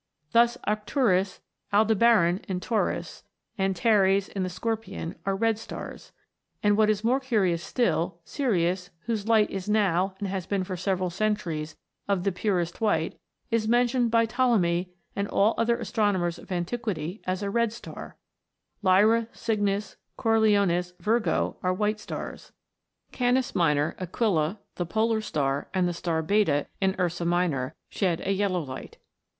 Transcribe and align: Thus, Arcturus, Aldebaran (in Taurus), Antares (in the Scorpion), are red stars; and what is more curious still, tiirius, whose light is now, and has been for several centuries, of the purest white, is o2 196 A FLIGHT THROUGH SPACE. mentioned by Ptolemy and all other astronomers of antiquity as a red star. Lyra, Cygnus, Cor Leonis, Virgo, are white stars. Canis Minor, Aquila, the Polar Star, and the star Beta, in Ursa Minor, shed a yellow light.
Thus, 0.31 0.57
Arcturus, 0.63 1.41
Aldebaran 1.71 2.39
(in 2.47 2.59
Taurus), 2.59 3.21
Antares 3.59 4.29
(in 4.29 4.41
the 4.41 4.49
Scorpion), 4.49 5.13
are 5.27 5.35
red 5.35 5.59
stars; 5.59 6.11
and 6.63 6.75
what 6.75 6.89
is 6.89 7.03
more 7.03 7.19
curious 7.19 7.61
still, 7.61 8.17
tiirius, 8.25 8.89
whose 9.01 9.27
light 9.27 9.51
is 9.51 9.69
now, 9.69 10.15
and 10.17 10.27
has 10.27 10.47
been 10.47 10.63
for 10.63 10.75
several 10.75 11.11
centuries, 11.11 11.77
of 12.07 12.23
the 12.23 12.31
purest 12.31 12.81
white, 12.81 13.19
is 13.51 13.67
o2 13.67 13.69
196 13.69 13.69
A 13.69 13.69
FLIGHT 13.69 13.69
THROUGH 13.69 13.69
SPACE. 13.69 13.69
mentioned 13.69 14.11
by 14.11 14.25
Ptolemy 14.25 14.93
and 15.15 15.27
all 15.27 15.53
other 15.59 15.77
astronomers 15.79 16.39
of 16.39 16.51
antiquity 16.51 17.21
as 17.27 17.43
a 17.43 17.51
red 17.51 17.71
star. 17.71 18.17
Lyra, 18.81 19.27
Cygnus, 19.33 19.97
Cor 20.17 20.39
Leonis, 20.39 20.93
Virgo, 20.99 21.57
are 21.61 21.71
white 21.75 21.99
stars. 21.99 22.51
Canis 23.11 23.53
Minor, 23.53 23.95
Aquila, 23.99 24.57
the 24.77 24.85
Polar 24.87 25.21
Star, 25.21 25.69
and 25.75 25.87
the 25.87 25.93
star 25.93 26.23
Beta, 26.23 26.65
in 26.81 26.95
Ursa 26.97 27.23
Minor, 27.25 27.75
shed 27.87 28.19
a 28.25 28.31
yellow 28.31 28.61
light. 28.61 28.97